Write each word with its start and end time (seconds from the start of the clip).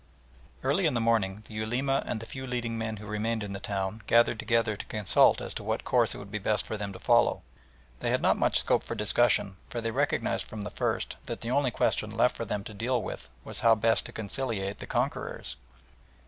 Early 0.63 0.87
in 0.87 0.95
the 0.95 0.99
morning 0.99 1.43
the 1.47 1.53
Ulema 1.53 2.01
and 2.07 2.19
the 2.19 2.25
few 2.25 2.47
leading 2.47 2.75
men 2.75 2.97
who 2.97 3.05
remained 3.05 3.43
in 3.43 3.53
the 3.53 3.59
town 3.59 4.01
gathered 4.07 4.39
together 4.39 4.75
to 4.75 4.85
consult 4.87 5.39
as 5.39 5.53
to 5.53 5.63
what 5.63 5.85
course 5.85 6.15
it 6.15 6.17
would 6.17 6.31
be 6.31 6.39
best 6.39 6.65
for 6.65 6.75
them 6.75 6.91
to 6.93 6.97
follow. 6.99 7.43
They 7.99 8.09
had 8.09 8.19
not 8.19 8.35
much 8.35 8.59
scope 8.61 8.81
for 8.81 8.95
discussion, 8.95 9.57
for 9.69 9.79
they 9.79 9.91
recognised 9.91 10.45
from 10.45 10.63
the 10.63 10.71
first 10.71 11.17
that 11.27 11.41
the 11.41 11.51
only 11.51 11.69
question 11.69 12.09
left 12.09 12.35
for 12.35 12.45
them 12.45 12.63
to 12.63 12.73
deal 12.73 12.99
with 12.99 13.29
was 13.43 13.59
how 13.59 13.75
best 13.75 14.07
to 14.07 14.11
conciliate 14.11 14.79
the 14.79 14.87
conquerors. 14.87 15.55